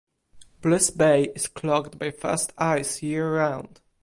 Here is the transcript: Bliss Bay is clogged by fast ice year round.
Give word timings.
Bliss 0.61 0.89
Bay 0.89 1.25
is 1.35 1.47
clogged 1.47 1.99
by 1.99 2.09
fast 2.09 2.53
ice 2.57 3.03
year 3.03 3.35
round. 3.35 3.81